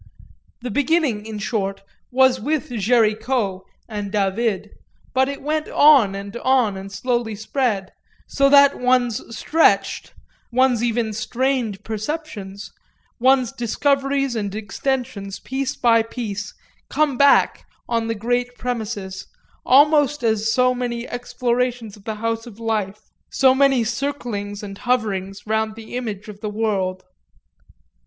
[0.63, 4.71] The beginning in short was with Géricault and David,
[5.13, 7.91] but it went on and on and slowly spread;
[8.27, 10.15] so that one's stretched,
[10.51, 12.71] one's even strained, perceptions,
[13.19, 16.55] one's discoveries and extensions piece by piece,
[16.89, 19.27] come back, on the great premises,
[19.67, 25.45] almost as so many explorations of the house of life, so many circlings and hoverings
[25.45, 27.03] round the image of the world.